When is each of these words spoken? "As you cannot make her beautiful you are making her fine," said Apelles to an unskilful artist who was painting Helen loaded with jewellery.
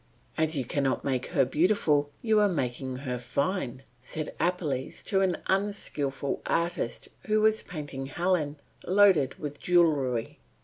"As 0.35 0.57
you 0.57 0.65
cannot 0.65 1.03
make 1.05 1.27
her 1.27 1.45
beautiful 1.45 2.09
you 2.23 2.39
are 2.39 2.49
making 2.49 2.95
her 3.05 3.19
fine," 3.19 3.83
said 3.99 4.35
Apelles 4.39 5.03
to 5.03 5.21
an 5.21 5.37
unskilful 5.45 6.41
artist 6.47 7.09
who 7.27 7.39
was 7.39 7.61
painting 7.61 8.07
Helen 8.07 8.55
loaded 8.83 9.35
with 9.37 9.59
jewellery. 9.59 10.39